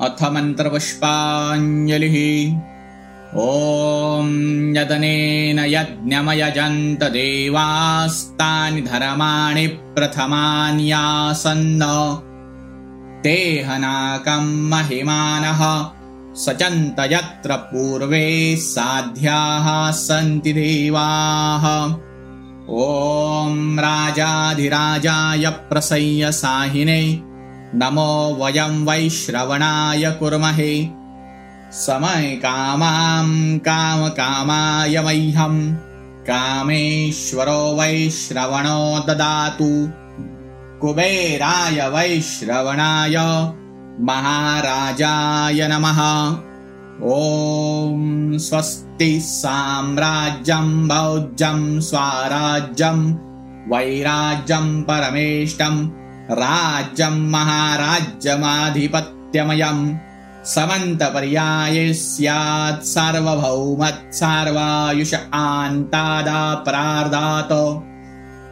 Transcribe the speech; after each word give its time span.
अथ 0.00 0.22
मन्त्रपुष्पाञ्जलिः। 0.22 2.14
ॐ 3.34 4.28
यदनेन 4.76 5.58
यज्ञमयजन्त 5.58 7.04
देवास्तानि 7.04 8.80
धर्माणि 8.80 9.66
प्रथमान्यासन्न 9.66 11.82
ते 13.24 13.66
हनाकम् 13.68 14.70
महिमानः। 14.70 15.90
सचन्त 16.34 17.00
यत्र 17.00 17.52
पूर्वे 17.52 18.56
साध्याः 18.56 19.90
सन्ति 19.90 20.52
देवाः। 20.52 21.94
ॐ 22.70 23.76
राजाधिराजाय 23.78 25.48
प्रसय्य 25.48 26.32
साहिने 26.32 27.27
नमो 27.74 28.38
वयं 28.40 28.86
वैश्रवणाय 28.86 30.10
कुर्महे। 30.10 30.88
समय 31.72 32.36
कामां 32.36 33.58
कामकामाय 33.58 35.02
मह्यम् 35.02 35.74
कामेश्वरो 36.22 37.76
वैश्रवणो 37.80 38.98
ददातु। 38.98 39.88
कुबेराय 40.80 41.88
वैश्रवणाय 41.88 43.16
महाराजाय 44.00 45.68
नमः। 45.68 46.36
ॐ 47.06 48.38
स्वस्ति 48.38 49.20
साम्राज्यं 49.20 50.88
भौज्यं 50.88 51.80
स्वराज्यं 51.80 53.12
वैराज्यं 53.68 54.82
परमेष्टम् 54.82 55.88
राज्यं 56.30 57.30
महाराज्यमाधिपत्यमयम्। 57.30 59.94
समन्तपर्याये 60.44 61.94
स्यात् 61.94 62.84
सार्वभौमत् 62.84 64.14
सार्वायुष 64.14 65.14
आन्तादापरार्धात् 65.34 67.52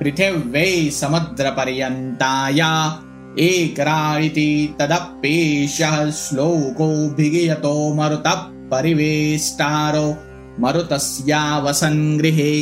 पृथिव्यै 0.00 0.90
समुद्रपर्यन्ताया 0.90 3.00
एकराळिति 3.38 4.76
तदप्येषः 4.78 6.10
श्लोकोऽभिगीयतो 6.10 7.94
मरुतः 7.94 8.42
परिवेष्टारो। 8.70 10.16
मरुतस्यावसङ्गृहे 10.60 12.52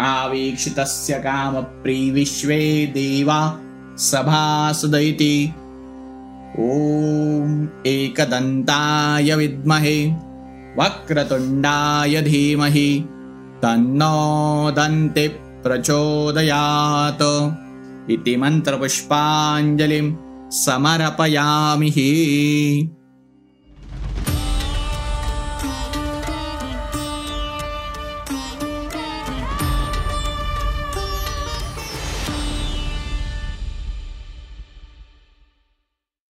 आवीक्षितस्य 0.00 1.14
कामप्रीविश्वे 1.14 2.86
देवा 2.86 3.60
सभासद 3.98 4.94
इति 4.94 5.34
ॐ 6.60 7.50
एकदन्ताय 7.86 9.34
विद्महे 9.34 9.98
वक्रतुण्डाय 10.78 12.20
धीमहि 12.22 12.88
तन्नो 13.62 14.70
दन्ति 14.70 15.26
प्रचोदयात्। 15.64 17.22
इति 18.10 18.36
मन्त्रपुष्पाञ्जलिं 18.36 20.06
समर्पयामि 20.50 21.90